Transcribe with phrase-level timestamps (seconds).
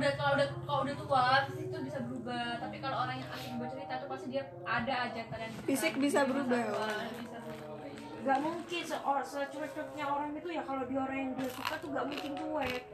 [0.00, 3.54] udah kalau udah kalau udah tua fisik itu bisa berubah tapi kalau orang yang asing
[3.60, 6.64] bercerita tuh pasti dia ada aja talent Fisik bisa berubah.
[7.20, 7.88] bisa berubah
[8.20, 12.04] Gak mungkin seorang secuek-cueknya orang itu ya kalau dia orang yang dia suka tuh gak
[12.04, 12.84] mungkin cuek.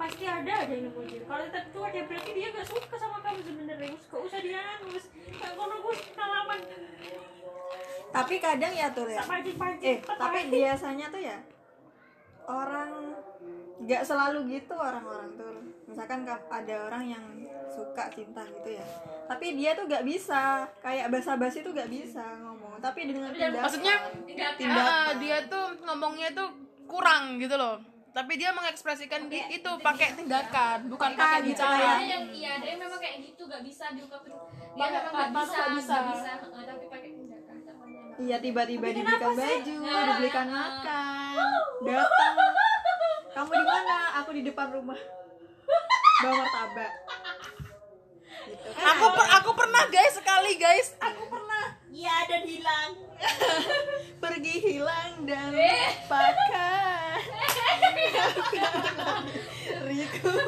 [0.00, 1.20] Pasti ada aja yang mungkin.
[1.20, 3.92] Kalau tetap cuek ya berarti dia gak suka sama kamu sebenarnya.
[3.92, 5.04] Gak usah dia nangis.
[5.36, 6.58] Gak kono gue pengalaman.
[8.14, 9.18] tapi kadang ya tuh ya
[9.82, 11.34] eh tapi biasanya tuh ya
[12.46, 12.90] orang
[13.76, 15.54] nggak selalu gitu orang-orang tuh.
[15.84, 17.24] Misalkan ka- ada orang yang
[17.66, 18.86] suka cinta gitu ya.
[19.24, 20.40] Tapi dia tuh nggak bisa
[20.78, 22.78] kayak basa-basi tuh nggak bisa ngomong.
[22.78, 24.86] Tapi dengan tindakan maksudnya tindakan Tindakan.
[24.86, 26.48] ah, dia tuh ngomongnya tuh
[26.84, 27.80] kurang gitu loh.
[28.14, 31.98] Tapi dia mengekspresikan di, itu pakai tindakan bukan pakai gitu bicara.
[31.98, 34.30] Yang iya yang memang kayak gitu gak bisa diungkapin.
[34.72, 35.96] Dia memang gak bisa nggak gak bisa.
[36.06, 36.30] bisa,
[36.62, 37.56] tapi pakai tindakan.
[38.14, 40.54] Iya tiba-tiba Tapi dibelikan baju Nah, dibelikan nah.
[40.54, 41.13] makan
[41.82, 42.34] datang.
[43.32, 43.96] Kamu di mana?
[44.20, 44.98] Aku di depan rumah.
[46.16, 46.92] Bawa martabak.
[48.44, 48.68] Gitu.
[48.70, 50.88] Kan aku per- aku pernah guys sekali guys.
[50.98, 51.64] Aku pernah.
[51.88, 52.90] Iya dan hilang.
[54.22, 55.96] pergi hilang dan Eh.
[56.02, 57.20] lupakan
[59.84, 60.28] Riku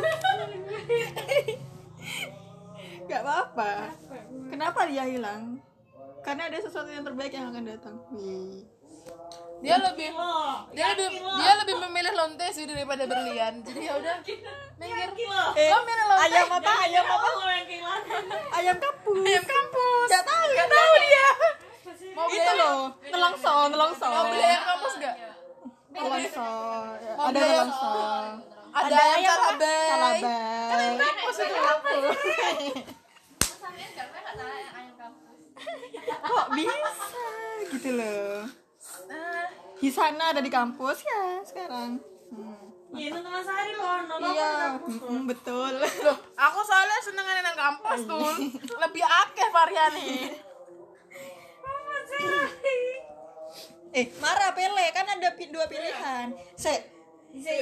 [3.07, 3.95] Gak apa-apa.
[4.49, 5.63] Kenapa dia hilang?
[6.21, 7.97] Karena ada sesuatu yang terbaik yang akan datang.
[8.11, 8.67] Wih.
[9.67, 10.39] Dia lebih Kilo.
[10.71, 13.55] dia lebih dia lebih memilih lonte sih daripada berlian.
[13.61, 14.17] Jadi ya udah.
[14.79, 15.11] Minggir.
[15.13, 15.43] Kilo.
[15.59, 16.23] Eh, Kau milih lonte.
[16.25, 16.73] ayam apa?
[16.87, 17.29] Ayam apa?
[17.35, 18.23] Lo yang kehilangan.
[18.55, 19.19] Ayam kampus.
[19.27, 20.07] Ayam kampus.
[20.07, 21.27] Gak tahu Gak tahu dia.
[22.17, 25.17] Mau Itu loh Nelongso Nelongso mau beli ayam kampus gak?
[25.93, 26.49] Nelongso
[27.13, 27.91] Ada nelongso
[28.73, 31.37] ada ayam calabai Salabai kampus.
[31.37, 32.17] itu ayam kampus.
[36.27, 36.75] Kok bisa
[37.67, 38.66] gitu loh
[39.77, 42.01] Hisana ada di kampus ya sekarang
[42.33, 42.65] hmm.
[42.97, 43.99] Iya itu teman sehari loh.
[44.09, 44.95] Nonton Iya, kampus.
[45.05, 45.73] mm, betul.
[45.75, 50.33] Loh, aku soalnya seneng nang kampus tuh lebih akeh variannya
[53.97, 56.29] Eh, marah Pele kan ada dua pilihan.
[56.53, 56.96] Se,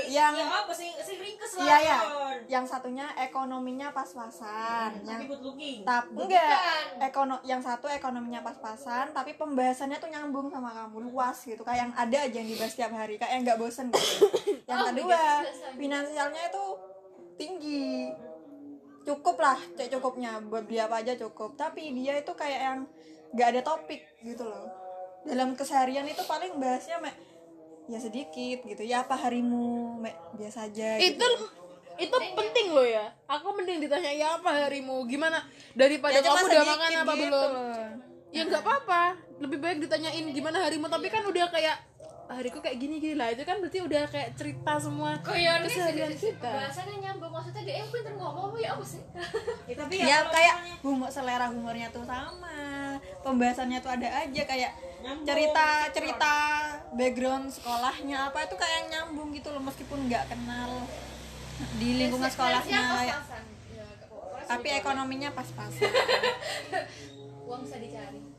[0.07, 0.71] yang Ya apa?
[0.71, 0.87] Sih?
[0.97, 1.65] Sing ringkes lah.
[1.65, 2.39] iya ya, Kon.
[2.47, 5.79] yang satunya ekonominya pas-pasan, yang Tapi good looking.
[5.83, 7.01] tapi enggak.
[7.01, 11.11] ekono yang satu ekonominya pas-pasan tapi pembahasannya tuh nyambung sama kamu.
[11.11, 11.61] Luas gitu.
[11.61, 13.15] Kayak yang ada aja yang dibahas tiap hari.
[13.17, 14.27] Kayak nggak bosen gitu.
[14.65, 15.23] Yang kedua
[15.75, 16.65] finansialnya itu
[17.35, 18.09] tinggi.
[19.03, 20.41] Cukup lah cek cukupnya.
[20.41, 21.53] Buat beli apa aja cukup.
[21.55, 22.79] Tapi dia itu kayak yang
[23.31, 24.65] nggak ada topik gitu loh.
[25.25, 27.01] Dalam keseharian itu paling bahasnya
[27.85, 28.83] ya sedikit gitu.
[28.85, 31.29] Ya apa harimu mek biasa aja itu gitu.
[32.01, 33.13] itu penting loh ya.
[33.29, 35.05] Aku mending ditanya ya apa harimu?
[35.07, 35.45] Gimana?
[35.77, 37.23] Daripada Ya, kamu udah makan apa gitu.
[37.23, 37.51] belum?
[38.35, 39.03] Ya nggak apa-apa.
[39.39, 40.91] Lebih baik ditanyain gimana harimu?
[40.91, 41.77] Tapi kan udah kayak
[42.35, 43.31] hariku kayak gini gini lah.
[43.31, 46.51] Itu kan berarti udah kayak cerita semua Koyon keseharian kita.
[46.51, 47.33] bahasanya nyambung.
[47.33, 49.03] Maksudnya dia yang pinter ngomong ya apa sih?
[49.65, 53.01] Ya, tapi ya, ya, kayak humor selera humornya tuh sama.
[53.25, 55.25] Pembahasannya tuh ada aja kayak Nyambung.
[55.25, 56.33] cerita cerita
[56.93, 60.85] background sekolahnya apa itu kayak nyambung gitu loh meskipun nggak kenal
[61.81, 63.19] di lingkungan sekolahnya kayak
[63.73, 63.87] ya,
[64.45, 65.89] tapi ekonominya pas-pasan.
[67.49, 68.34] Uang bisa dicari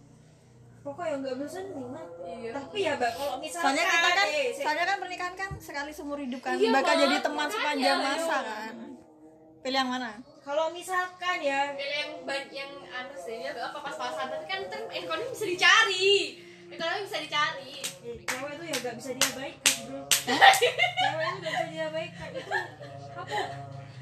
[0.86, 2.08] pokoknya nggak bosan nih Mat.
[2.22, 2.52] Iya.
[2.54, 5.90] Tapi ya mbak kalau misalnya soalnya kita kan eh, si- soalnya kan pernikahan kan sekali
[5.90, 8.06] seumur hidup kan Iya, bakal jadi teman Makanya, sepanjang ayo.
[8.08, 8.74] masa kan.
[9.60, 10.12] Pilih yang mana?
[10.40, 11.62] Kalau misalkan ya.
[11.74, 14.30] Pilih yang ban- yang anu sih ya apa pas-pasan.
[14.30, 16.38] Tapi kan ntar ekonomi bisa dicari.
[16.68, 17.74] Ekonomi bisa dicari.
[18.00, 20.02] Eh, cewek tuh ya nggak bisa diabaikan bro.
[20.62, 22.30] Cewek itu nggak bisa diabaikan.
[22.30, 22.54] Itu
[23.16, 23.38] apa?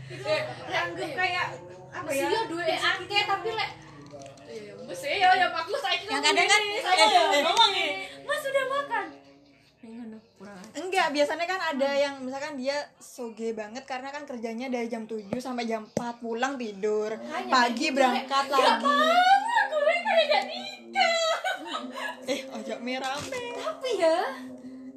[0.05, 0.29] Itu
[0.69, 1.47] anggap kayak
[1.93, 2.27] apa ya?
[2.27, 3.71] Iya duit ake tapi lek
[4.53, 7.71] Iya, mesti ya ya aku saya yang kadang kan saya eh, eh, ngomong
[8.23, 9.05] Mas sudah makan.
[10.73, 15.29] Enggak, biasanya kan ada yang misalkan dia soge banget karena kan kerjanya dari jam 7
[15.37, 17.13] sampai jam 4 pulang tidur.
[17.49, 18.85] Pagi berangkat lagi.
[18.89, 21.37] Aku kayak gak nikah.
[22.25, 23.41] Eh, ojo mie rame.
[23.53, 24.17] Tapi ya,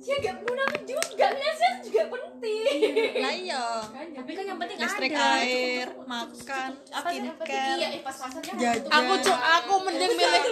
[0.07, 2.95] dia gak munafik juga, finansial juga penting.
[3.19, 3.65] Lah iya.
[3.91, 5.35] Tapi kan yang penting Listrik ada.
[5.37, 7.27] air, makan, Apa penting?
[7.27, 7.91] Iya, skincare.
[7.91, 8.87] eh, pas-pasannya Jajan.
[8.87, 10.45] aku cu aku mending milih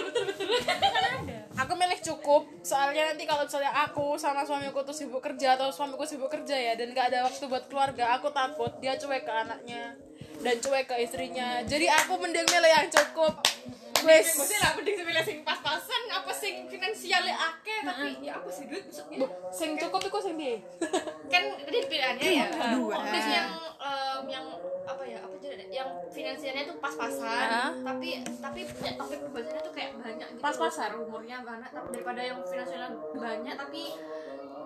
[1.55, 6.03] aku milih cukup soalnya nanti kalau misalnya aku sama suamiku tuh sibuk kerja atau suamiku
[6.03, 9.95] sibuk kerja ya dan gak ada waktu buat keluarga aku takut dia cuek ke anaknya
[10.43, 13.39] dan cuek ke istrinya jadi aku mending milih yang cukup
[14.05, 14.27] wes.
[14.37, 18.83] Maksudnya lah mending milih sing pas-pasan apa sing finansialnya akeh tapi ya apa sih duit
[18.85, 19.27] maksudnya.
[19.51, 20.57] Sing cukup itu sing piye?
[21.33, 22.47] Kan tadi pilihannya ya
[22.77, 22.97] Dua.
[23.09, 23.49] terus yang
[23.81, 24.45] em, yang
[24.85, 29.91] apa ya apa jadi yang finansialnya tuh pas-pasan tapi tapi ya, topik pembahasannya tuh kayak
[29.97, 30.41] banyak gitu.
[30.41, 30.89] Pas-pasan?
[31.01, 33.81] umurnya banyak tapi daripada yang finansialnya banyak tapi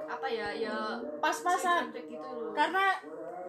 [0.09, 0.75] apa ya ya
[1.21, 1.93] pas-pasan.
[1.93, 2.51] gitu loh.
[2.57, 2.97] Karena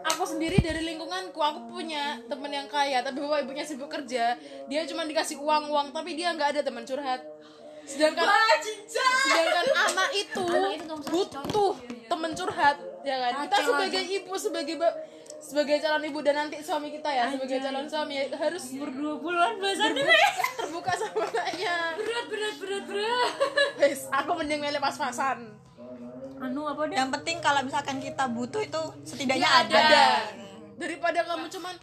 [0.02, 4.36] aku sendiri dari lingkunganku aku punya temen yang kaya tapi bapak ibunya sibuk kerja.
[4.66, 7.20] Dia cuma dikasih uang uang tapi dia nggak ada teman curhat.
[7.84, 8.22] Sedangkan
[9.24, 10.46] sedangkan anak itu
[11.08, 11.74] butuh
[12.06, 13.32] temen curhat ya kan?
[13.46, 14.96] Kita sebagai ibu sebagai ba-
[15.40, 19.56] sebagai calon ibu dan nanti suami kita ya sebagai calon suami ya harus berdua puluhan
[19.56, 19.88] bahasa
[20.60, 21.96] terbuka sama anaknya.
[21.96, 23.32] Berat berat berat berat.
[23.80, 25.48] Wes, aku mending milih pas-pasan
[26.40, 30.04] anu apa deh yang penting kalau misalkan kita butuh itu setidaknya Ya, ada, ada.
[30.80, 31.74] Daripada kamu cuman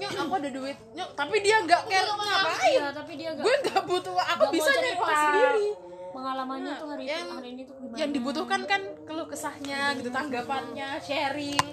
[0.00, 0.76] nyok aku ada duit.
[0.96, 2.72] Nyok tapi dia nggak kayak ngapain.
[2.72, 5.68] iya tapi dia gak gue nggak butuh aku Nggak bisa nyari uang sendiri.
[6.08, 7.98] Pengalamannya tuh hari yang itu hari ini tuh gimana?
[8.00, 11.66] yang dibutuhkan kan keluh kesahnya gitu tanggapannya sharing.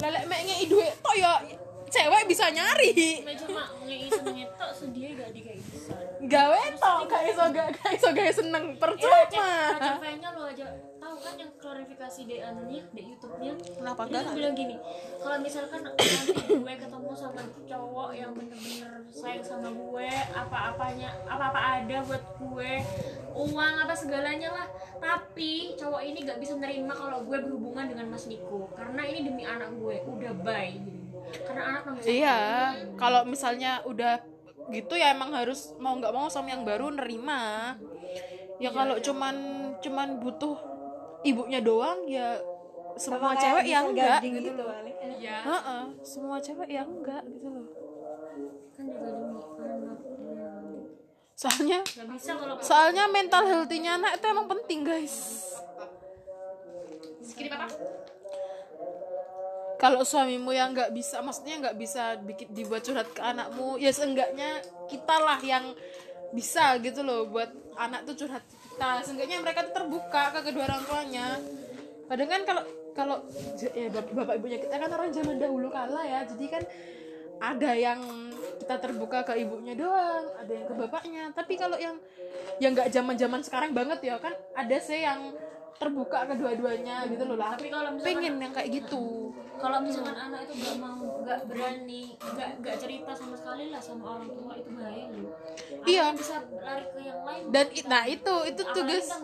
[0.00, 1.34] Lelek meknya duit toh ya
[1.90, 3.22] cewek bisa nyari.
[3.38, 5.60] Cuma ngei seneng itu sedih gak di kayak
[6.26, 9.78] gawe toh gak iso gak iso gak seneng percuma.
[9.78, 10.66] KTP-nya lo aja.
[10.98, 13.54] Tahu kan yang klarifikasi di anunya di YouTube-nya?
[13.78, 14.22] Kenapa dia enggak?
[14.26, 14.76] tuh bilang gini
[15.22, 16.06] kalau misalkan nanti
[16.50, 22.72] gue ketemu sama cowok yang bener-bener sayang sama gue apa-apanya apa-apa ada buat gue
[23.38, 24.66] uang apa segalanya lah.
[24.98, 29.46] Tapi cowok ini gak bisa menerima kalau gue berhubungan dengan Mas Niko karena ini demi
[29.46, 30.74] anak gue udah bye
[31.46, 32.38] karena anak iya
[32.94, 34.22] kalau misalnya udah
[34.70, 37.74] gitu ya emang harus mau nggak mau suami yang baru nerima.
[38.56, 39.36] Ya kalau cuman
[39.84, 40.56] cuman butuh
[41.22, 42.40] ibunya doang ya
[42.96, 44.50] semua Sama cewek ya bisa enggak gitu gitu.
[44.56, 44.92] loh kali.
[45.20, 47.66] ya Heeh, semua cewek ya enggak gitu loh.
[48.72, 49.98] Kan juga demi anak
[51.36, 55.16] soalnya gak bisa kalau soalnya mental healthy-nya anak itu emang penting guys.
[57.20, 57.68] Segini apa
[59.76, 64.64] kalau suamimu yang nggak bisa maksudnya nggak bisa bikin dibuat curhat ke anakmu ya seenggaknya
[64.88, 65.76] kita lah yang
[66.32, 68.42] bisa gitu loh buat anak tuh curhat
[68.76, 68.90] kita.
[69.04, 71.26] Seenggaknya mereka tuh terbuka ke kedua orang tuanya.
[72.06, 72.62] Kadang kan kalau
[72.96, 73.16] kalau
[73.60, 76.20] ya bapak, bapak ibunya kita kan orang zaman dahulu kala ya.
[76.28, 76.62] Jadi kan
[77.36, 78.00] ada yang
[78.60, 81.24] kita terbuka ke ibunya doang ada yang ke bapaknya.
[81.36, 81.96] Tapi kalau yang
[82.60, 85.36] yang nggak zaman zaman sekarang banget ya kan ada sih yang
[85.76, 87.52] terbuka kedua-duanya gitu loh lah.
[87.54, 89.04] Tapi kalau misalkan- pengen yang kayak gitu.
[89.56, 94.04] Kalau misalkan anak itu gak mau gak berani gak gak cerita sama sekali lah sama
[94.16, 95.32] orang tua itu bahaya loh.
[95.84, 96.04] Iya.
[96.12, 97.42] bisa lari ke yang lain.
[97.48, 99.20] Dan i- nah itu itu tugas kan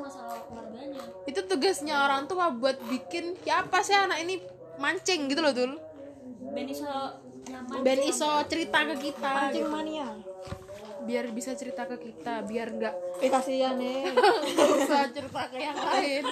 [1.22, 4.40] itu tugasnya orang tua buat bikin ya apa sih anak ini
[4.76, 5.72] mancing gitu loh dul?
[6.52, 6.88] Ben iso
[7.82, 9.70] dan iso cerita ke kita Pancing gitu.
[9.70, 10.08] mania
[11.02, 14.10] biar bisa cerita ke kita biar nggak eh kasihan nih
[14.82, 16.24] usah cerita ke yang lain.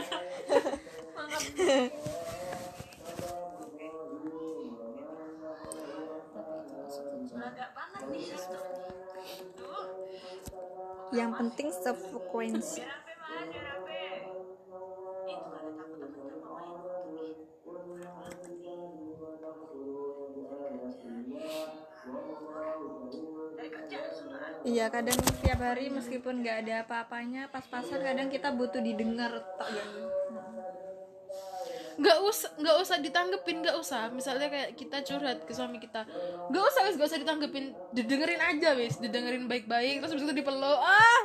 [11.11, 13.00] Yang penting sefrekuensi
[24.61, 29.73] Iya kadang tiap hari meskipun nggak ada apa-apanya pas-pasan kadang kita butuh didengar tak?
[31.97, 34.12] Nggak usah nggak usah ditanggepin nggak usah.
[34.12, 36.05] Misalnya kayak kita curhat ke suami kita
[36.53, 37.73] nggak usah wis nggak usah ditanggepin.
[37.97, 39.00] Didengerin aja wis.
[39.00, 40.81] Didengerin baik-baik terus habis itu dipeluk.
[40.81, 41.21] Ah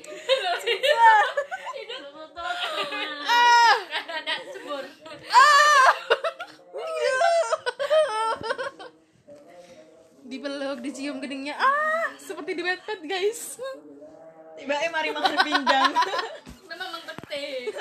[10.40, 13.60] dipeluk dicium geningnya ah seperti di Wattpad guys.
[14.56, 15.92] Tiba eh mari makan pindang.
[16.72, 17.76] memang mengerti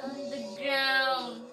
[0.00, 1.44] on the ground.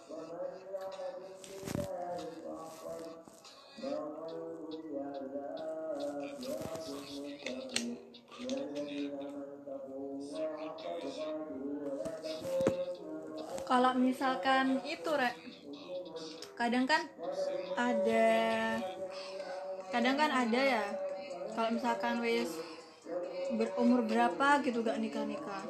[13.70, 14.99] Kalau misalkan itu
[16.70, 17.02] kadang kan
[17.74, 18.30] ada,
[19.90, 20.86] kadang kan ada ya.
[21.58, 22.62] Kalau misalkan wis
[23.58, 25.66] berumur berapa gitu gak nikah nikah,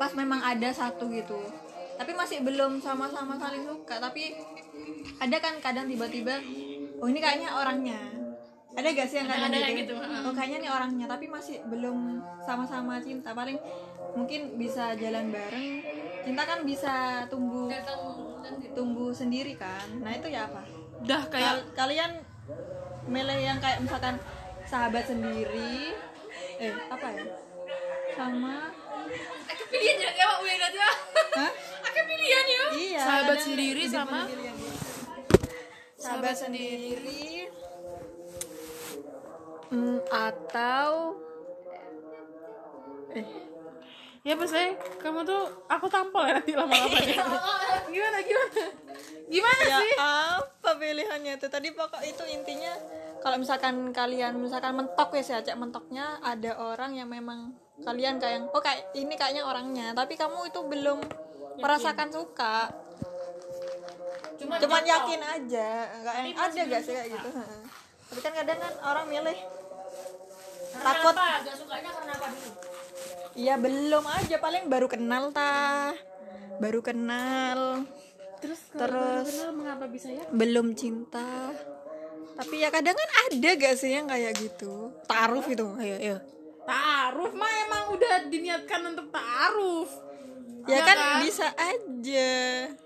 [0.00, 1.36] pas memang ada satu gitu,
[2.00, 4.00] tapi masih belum sama-sama saling suka.
[4.00, 4.40] Tapi
[5.20, 6.40] ada kan kadang tiba-tiba,
[6.96, 8.00] oh ini kayaknya orangnya.
[8.72, 9.94] Ada gak sih yang Ada- kadang ada yang gitu?
[10.00, 13.36] gitu, Oh kayaknya nih orangnya, tapi masih belum sama-sama cinta.
[13.36, 13.60] Paling
[14.16, 15.84] mungkin bisa jalan bareng.
[16.24, 17.68] Cinta kan bisa tumbuh
[18.40, 20.62] dan gitu tumbuh sendiri kan nah itu ya apa
[21.00, 22.12] udah kayak Kal- kalian
[23.06, 24.16] milih yang kayak misalkan
[24.64, 25.96] sahabat sendiri
[26.60, 27.24] eh apa ya
[28.14, 28.68] sama
[29.48, 30.88] aku pilihan ya kayak udah aja
[31.40, 31.52] Hah?
[31.82, 34.20] aku pilihan ya iya Sahabat sendiri sama?
[34.28, 34.44] gitu.
[35.96, 37.48] sahabat sendiri
[39.70, 41.16] hmm, atau
[43.10, 43.49] eh
[44.20, 46.98] ya maksudnya kamu tuh aku tampol ya nanti lama-lama
[47.94, 48.64] gimana gimana?
[49.30, 49.94] Gimana ya sih?
[49.96, 51.38] apa pilihannya?
[51.38, 52.74] Itu tadi pokok itu intinya
[53.22, 58.50] kalau misalkan kalian misalkan mentok ya saya cek mentoknya ada orang yang memang kalian kayak
[58.52, 60.98] oh kayak ini kayaknya orangnya tapi kamu itu belum
[61.62, 62.68] merasakan suka.
[64.36, 65.68] Cuma cuman yakin aja
[66.00, 67.28] nggak yang ada gak sih kayak gitu
[68.10, 69.38] tapi kan kadang kan orang milih
[70.82, 71.14] takut.
[71.14, 71.90] gak sukanya
[73.34, 74.36] iya belum aja.
[74.36, 75.94] Paling baru kenal ta
[76.56, 77.84] baru kenal.
[78.38, 80.24] Terus kalau Terus- baru kenal mengapa bisa ya?
[80.30, 81.52] belum cinta.
[82.32, 84.88] Tapi ya kadang kan ada gak sih yang kayak gitu?
[85.04, 86.16] Taruh itu ayo ayo.
[86.62, 89.90] Taaruf mah emang udah diniatkan untuk taaruf.
[90.62, 91.20] Ya Ya kan kan?
[91.20, 92.32] bisa aja.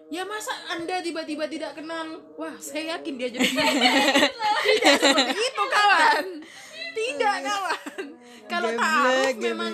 [0.08, 2.06] Ya masa anda tiba-tiba tidak kenal?
[2.34, 6.26] Wah saya yakin dia jadi tidak seperti itu kawan.
[6.94, 8.04] Tidak kawan.
[8.44, 9.34] Kalau geblek.
[9.40, 9.72] memang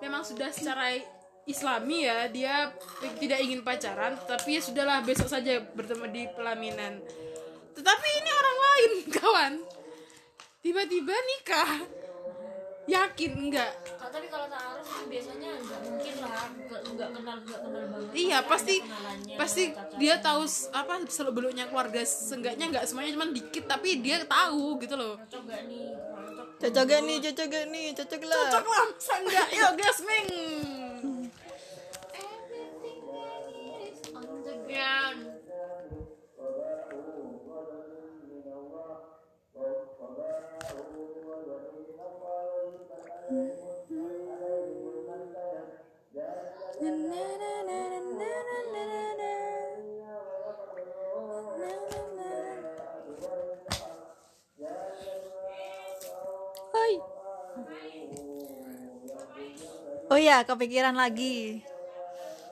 [0.00, 0.96] memang sudah secara
[1.48, 2.72] islami ya dia
[3.20, 7.00] tidak ingin pacaran tapi ya sudahlah besok saja bertemu di pelaminan.
[7.76, 9.52] Tetapi ini orang lain kawan.
[10.60, 11.72] Tiba-tiba nikah.
[12.90, 16.44] Yakin enggak tapi kalau kan biasanya nggak mungkin lah.
[16.50, 18.76] Nggak nggak kenal nggak kenal banget Iya Pasti
[19.38, 19.62] pasti
[20.02, 20.42] dia tahu
[20.74, 25.14] apa seluk beluknya keluarga seenggaknya nggak semuanya cuma dikit tapi dia tahu gitu loh.
[25.30, 25.94] Gak nih
[26.60, 28.36] cocok gak nih cocok gak nih cocok lah.
[28.52, 30.28] Cocok lah masa enggak yuk gasming
[34.12, 35.29] on the ground
[60.20, 61.64] Oh ya, kepikiran lagi.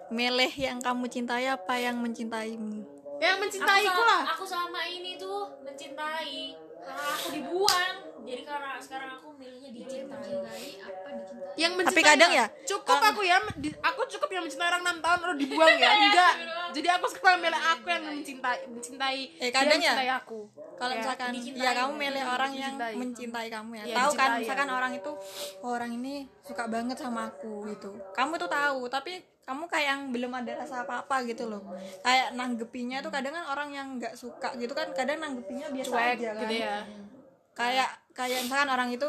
[0.09, 2.81] Milih yang kamu cintai apa yang mencintaimu?
[3.19, 8.71] yang aku, mencintaiku sel- lah aku selama ini tuh mencintai karena aku dibuang jadi karena
[8.79, 10.79] sekarang aku milihnya dicintai
[11.19, 12.39] mencintai yang Tapi mencintai kadang lah.
[12.39, 15.91] ya, cukup aku ya di- aku cukup yang mencintai orang 6 tahun lalu dibuang ya
[16.01, 16.33] enggak
[16.71, 20.41] jadi aku sekarang milih aku yang mencintai mencintai Eh, kadang ya, mencintai aku
[20.79, 21.99] Kalau Ya, misalkan dicintai, ya kamu ya.
[22.01, 22.95] milih orang yang Dicintai.
[22.95, 23.83] mencintai kamu ya.
[23.83, 24.75] Iya, tahu kan dicintai, misalkan ya.
[24.77, 25.11] orang itu
[25.59, 27.91] oh, orang ini suka banget sama aku gitu.
[28.15, 31.67] Kamu tuh tahu, tapi kamu kayak yang belum ada rasa apa-apa gitu loh.
[31.99, 36.15] Kayak nanggepinya tuh kadang kan orang yang nggak suka gitu kan kadang nanggepinya biasa cuek
[36.15, 36.41] aja kan.
[36.41, 36.77] gitu ya
[37.53, 39.09] Kayak kayak misalkan orang itu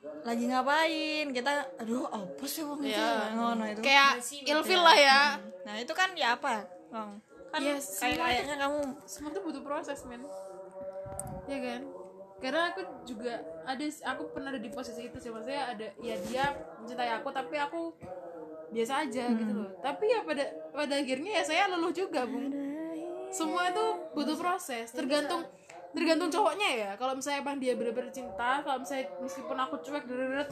[0.00, 1.26] lagi ngapain?
[1.32, 2.96] Kita aduh apa sih wong itu?
[2.96, 3.36] Iya.
[3.36, 3.80] ngono itu.
[3.84, 5.20] Kayak ilfil lah ya.
[5.64, 6.64] Nah itu kan ya apa?
[6.92, 7.20] Wong?
[7.50, 8.78] kan Iya, kayak semua kayaknya kamu
[9.10, 10.22] semua tuh butuh proses men.
[11.50, 11.80] Ya kan?
[12.40, 15.28] Karena aku juga ada aku pernah ada di posisi itu sih.
[15.28, 16.44] Maksudnya ada ya dia
[16.80, 17.92] mencintai aku tapi aku
[18.70, 19.68] biasa aja gitu loh.
[19.82, 22.48] Tapi ya pada pada akhirnya ya saya luluh juga bung
[23.30, 24.90] semua itu butuh proses.
[24.90, 25.46] tergantung
[25.90, 26.90] tergantung cowoknya ya.
[26.98, 30.48] Kalau misalnya emang dia bener-bener cinta kalau misalnya meskipun aku cuek deret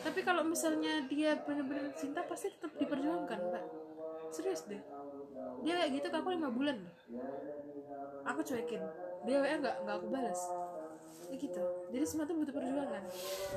[0.00, 3.64] tapi kalau misalnya dia bener-bener cinta pasti tetap diperjuangkan mbak.
[4.32, 4.80] Serius deh.
[5.60, 6.80] Dia kayak gitu ke aku lima bulan.
[7.12, 7.60] Loh
[8.24, 8.82] aku cuekin.
[9.24, 10.40] Dia WA nggak nggak aku balas.
[11.30, 11.62] Ya gitu.
[11.92, 13.02] Jadi semua tuh butuh perjuangan.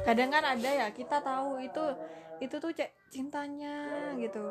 [0.05, 1.83] Kadang kan ada ya kita tahu itu
[2.43, 4.43] itu tuh cek cintanya gitu.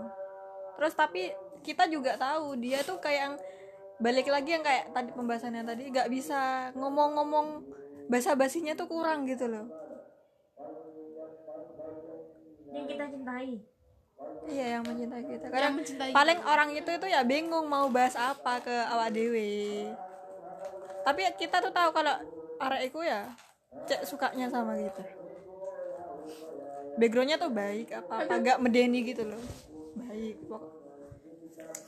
[0.78, 1.30] Terus tapi
[1.62, 3.34] kita juga tahu dia tuh kayak yang
[3.98, 7.66] balik lagi yang kayak tadi pembahasannya tadi nggak bisa ngomong-ngomong
[8.08, 9.66] basa basinya tuh kurang gitu loh.
[12.72, 13.52] Yang kita cintai.
[14.46, 15.44] Iya yang mencintai kita.
[15.50, 19.90] Yang kadang mencintai paling orang itu itu ya bingung mau bahas apa ke awak dewe
[21.02, 22.14] tapi kita tuh tahu kalau
[22.62, 23.26] arek iku ya
[23.90, 25.02] cek sukanya sama kita
[26.94, 29.40] backgroundnya tuh baik apa apa nggak medeni gitu loh.
[29.96, 30.81] Baik pokok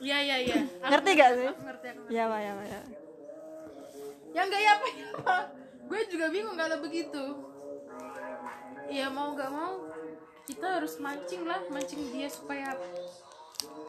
[0.02, 0.56] iya iya iya.
[0.84, 1.44] Ngerti gak sih?
[1.48, 2.14] Ngerti aku ngerti.
[2.14, 2.80] ya pak ya pak ya
[4.34, 4.86] ya enggak ya apa.
[4.90, 5.36] Ya
[5.84, 7.24] gue juga bingung kalau begitu.
[8.90, 9.74] Ya mau nggak mau
[10.44, 12.76] kita harus mancing lah mancing dia supaya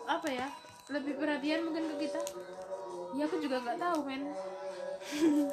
[0.07, 0.47] apa ya
[0.93, 2.21] lebih perhatian mungkin ke kita.
[3.17, 4.23] Ya aku juga nggak tahu men.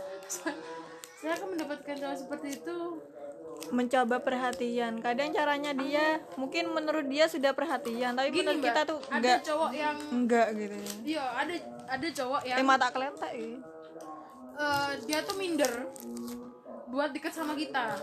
[1.22, 2.76] Saya akan mendapatkan cowok seperti itu
[3.70, 4.98] mencoba perhatian.
[4.98, 8.68] Kadang caranya dia mungkin menurut dia sudah perhatian tapi gini menurut mbak.
[8.74, 9.38] kita tuh ada enggak.
[9.46, 10.92] cowok yang enggak gitu ya.
[11.06, 11.54] Iya ada
[11.86, 13.54] ada cowok yang eh mata kelentek ya.
[14.52, 15.72] Eh, dia tuh minder
[16.92, 17.96] buat deket sama kita.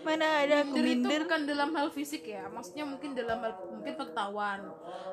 [0.00, 1.20] Mana ada aku minder itu minder?
[1.28, 4.64] bukan dalam hal fisik ya maksudnya mungkin dalam hal mungkin pengetahuan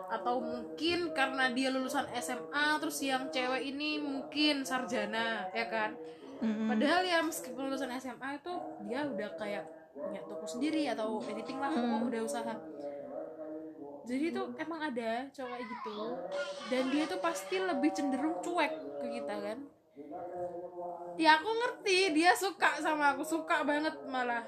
[0.07, 5.99] atau mungkin karena dia lulusan SMA terus yang cewek ini mungkin sarjana ya kan
[6.37, 6.69] Mm-mm.
[6.69, 8.53] padahal ya meskipun lulusan SMA itu
[8.85, 9.65] dia udah kayak
[9.97, 12.55] punya toko sendiri atau editing lah pokoknya udah usaha.
[14.07, 15.99] Jadi tuh emang ada cowok kayak gitu
[16.71, 19.57] dan dia tuh pasti lebih cenderung cuek ke kita kan?
[21.17, 24.45] Ya aku ngerti dia suka sama aku suka banget malah.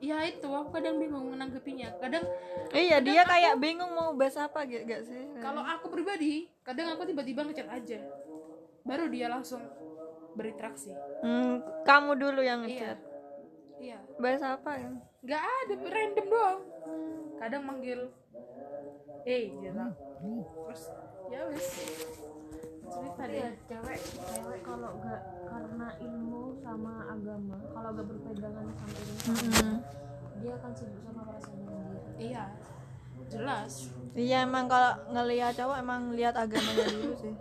[0.00, 1.92] Ya itu aku kadang bingung menanggapinya.
[2.00, 2.24] Kadang
[2.72, 5.20] iya dia kayak bingung mau bahas apa gitu gak sih?
[5.42, 8.00] Kalau aku pribadi kadang aku tiba-tiba ngechat aja.
[8.88, 9.60] Baru dia langsung
[10.34, 10.92] berinteraksi.
[11.22, 12.68] Hmm, kamu dulu yang iya.
[12.68, 12.98] ngechat?
[13.80, 13.98] Iya.
[14.20, 14.90] Bahas apa ya?
[15.24, 16.60] Nggak ada random doang.
[17.40, 18.00] Kadang manggil
[19.24, 19.84] eh gitu.
[20.60, 20.82] Terus
[21.30, 21.66] ya wes
[22.90, 23.52] cerita Tapi ya deh.
[23.70, 29.78] cewek cewek kalau nggak karena ilmu sama agama kalau nggak berpegangan sama ilmu sama agama,
[30.42, 32.44] dia akan sibuk sama perasaannya sendiri iya.
[33.30, 33.94] Jelas.
[34.18, 37.34] Iya emang kalau ngelihat cowok emang lihat agamanya dulu sih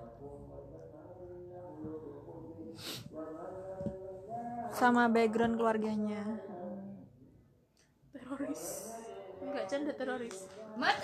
[4.80, 6.24] sama background keluarganya.
[8.16, 8.96] Teroris.
[9.44, 10.48] Nggak canda teroris.
[10.80, 10.96] Mat.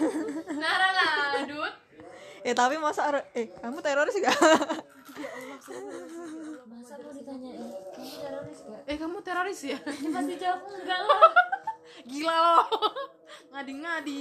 [0.60, 0.96] Ngarang
[1.44, 1.74] adut
[2.40, 4.32] eh tapi masa eh kamu teroris gak
[6.64, 9.78] masa mau ditanyain kamu teroris gak eh kamu teroris ya?
[10.16, 11.20] Pasti jawab enggak lah.
[12.08, 12.64] Gila loh.
[13.52, 14.20] Ngadi-ngadi.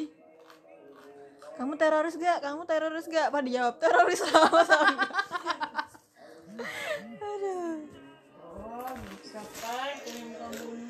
[1.56, 4.20] Kamu teroris gak kamu teroris gak apa dijawab teroris
[9.30, 10.90] sama sama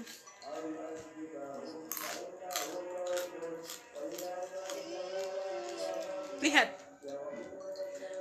[6.39, 6.69] lihat.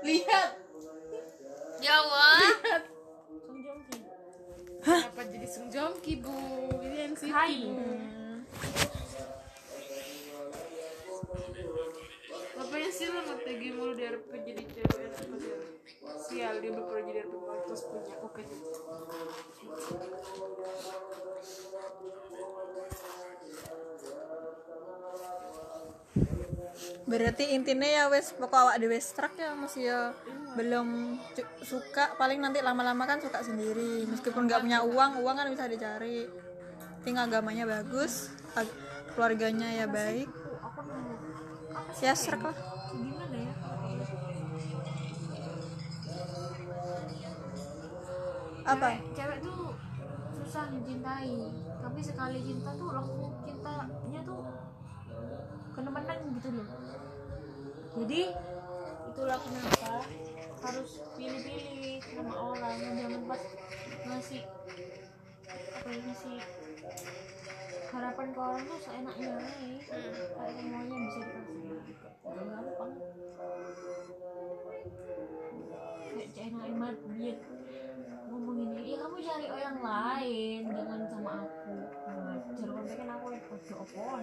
[0.02, 0.50] Lihat.
[1.78, 2.30] Jawa.
[3.48, 3.94] Song Joong Ki.
[4.82, 6.34] Kenapa jadi Sung bu?
[6.82, 7.70] Ini NCT Hai.
[12.58, 15.14] Ngapain sih lo nge-tag mulu di RP jadi cewek?
[16.26, 17.32] Sial dia berpura jadi RP
[17.86, 18.18] punya
[27.08, 30.00] berarti intinya ya wes pokok awak di wes truck ya masih ya.
[30.52, 31.16] Belum
[31.64, 34.04] suka paling nanti lama-lama kan suka sendiri.
[34.04, 36.28] Meskipun nggak punya uang uang kan bisa dicari.
[37.02, 38.76] Tinggal agamanya bagus ag-
[39.16, 40.28] keluarganya ya baik.
[42.04, 42.77] Ya serak lah
[48.68, 49.00] apa?
[49.00, 49.60] Cewek, cewek tuh
[50.36, 51.36] susah mencintai
[51.80, 54.44] tapi sekali cinta tuh langsung cintanya tuh
[55.72, 56.68] kenemenan gitu loh.
[57.98, 58.20] Jadi
[59.08, 60.04] itulah kenapa
[60.58, 62.76] harus pilih-pilih sama orang.
[62.76, 63.42] Jangan pas
[64.04, 64.42] ngasih
[65.48, 66.38] apa ya ngasih
[67.88, 69.76] harapan ke orang tuh seenaknya aja.
[70.36, 71.72] Kayak semuanya bisa dikasih
[72.28, 72.92] gampang
[76.14, 77.34] kayak China Imat dia
[78.28, 81.76] ngomong ini ya kamu cari orang lain jangan sama aku.
[82.08, 84.22] Ngajar kan pengen aku kode opoan